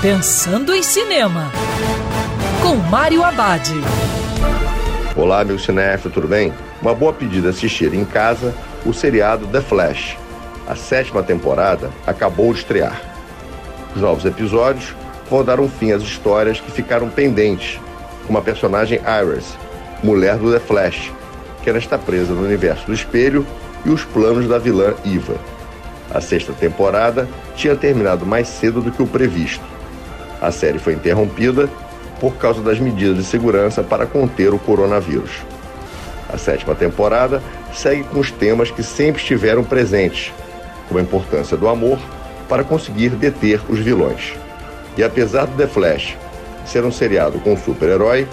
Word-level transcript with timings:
Pensando 0.00 0.72
em 0.72 0.80
Cinema, 0.80 1.50
com 2.62 2.76
Mário 2.76 3.24
Abad. 3.24 3.68
Olá, 5.16 5.44
meu 5.44 5.58
cinéfilo, 5.58 6.14
tudo 6.14 6.28
bem? 6.28 6.54
Uma 6.80 6.94
boa 6.94 7.12
pedida 7.12 7.48
assistir 7.48 7.92
em 7.92 8.04
casa 8.04 8.54
o 8.86 8.92
seriado 8.92 9.48
The 9.48 9.60
Flash. 9.60 10.16
A 10.68 10.76
sétima 10.76 11.20
temporada 11.24 11.90
acabou 12.06 12.52
de 12.52 12.60
estrear. 12.60 13.02
Os 13.92 14.00
novos 14.00 14.24
episódios 14.24 14.94
vão 15.28 15.42
dar 15.42 15.58
um 15.58 15.68
fim 15.68 15.90
às 15.90 16.02
histórias 16.02 16.60
que 16.60 16.70
ficaram 16.70 17.10
pendentes, 17.10 17.80
como 18.24 18.38
a 18.38 18.42
personagem 18.42 19.00
Iris, 19.00 19.58
mulher 20.00 20.36
do 20.36 20.52
The 20.52 20.60
Flash, 20.60 21.10
que 21.64 21.70
ainda 21.70 21.80
está 21.80 21.98
presa 21.98 22.32
no 22.34 22.44
universo 22.44 22.86
do 22.86 22.94
espelho, 22.94 23.44
e 23.84 23.90
os 23.90 24.04
planos 24.04 24.46
da 24.46 24.60
vilã 24.60 24.94
Eva. 25.04 25.34
A 26.14 26.20
sexta 26.20 26.52
temporada 26.52 27.28
tinha 27.56 27.74
terminado 27.74 28.24
mais 28.24 28.46
cedo 28.46 28.80
do 28.80 28.92
que 28.92 29.02
o 29.02 29.06
previsto. 29.08 29.77
A 30.40 30.50
série 30.50 30.78
foi 30.78 30.94
interrompida 30.94 31.68
por 32.20 32.36
causa 32.36 32.60
das 32.60 32.78
medidas 32.78 33.16
de 33.16 33.24
segurança 33.24 33.82
para 33.82 34.06
conter 34.06 34.52
o 34.52 34.58
coronavírus. 34.58 35.30
A 36.32 36.36
sétima 36.36 36.74
temporada 36.74 37.42
segue 37.72 38.04
com 38.04 38.20
os 38.20 38.30
temas 38.30 38.70
que 38.70 38.82
sempre 38.82 39.20
estiveram 39.20 39.64
presentes, 39.64 40.32
como 40.86 40.98
a 41.00 41.02
importância 41.02 41.56
do 41.56 41.68
amor 41.68 41.98
para 42.48 42.64
conseguir 42.64 43.10
deter 43.10 43.60
os 43.68 43.78
vilões. 43.78 44.34
E 44.96 45.02
apesar 45.02 45.46
do 45.46 45.56
The 45.56 45.66
Flash 45.66 46.16
ser 46.66 46.84
um 46.84 46.92
seriado 46.92 47.38
com 47.40 47.54
um 47.54 47.56
super-herói, 47.56 48.26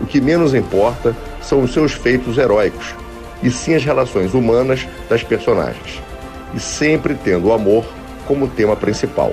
o 0.00 0.06
que 0.06 0.20
menos 0.20 0.54
importa 0.54 1.16
são 1.40 1.62
os 1.62 1.72
seus 1.72 1.92
feitos 1.92 2.36
heróicos, 2.38 2.94
e 3.42 3.50
sim 3.50 3.74
as 3.74 3.84
relações 3.84 4.34
humanas 4.34 4.86
das 5.08 5.22
personagens 5.22 6.02
e 6.54 6.60
sempre 6.60 7.14
tendo 7.14 7.48
o 7.48 7.52
amor 7.52 7.84
como 8.26 8.48
tema 8.48 8.76
principal. 8.76 9.32